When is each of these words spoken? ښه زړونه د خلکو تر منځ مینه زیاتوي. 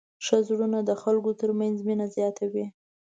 ښه 0.25 0.37
زړونه 0.47 0.79
د 0.89 0.91
خلکو 1.01 1.31
تر 1.41 1.49
منځ 1.59 1.77
مینه 1.87 2.05
زیاتوي. 2.15 2.65